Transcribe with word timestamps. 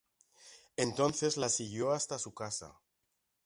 Entonces 0.77 1.37
la 1.37 1.47
siguió 1.47 1.91
hasta 1.91 2.17
su 2.17 2.33
casa. 2.33 2.79